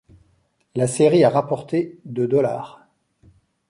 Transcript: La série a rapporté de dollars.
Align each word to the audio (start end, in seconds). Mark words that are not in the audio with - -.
La 0.73 0.87
série 0.87 1.23
a 1.23 1.29
rapporté 1.29 1.99
de 2.05 2.25
dollars. 2.25 2.87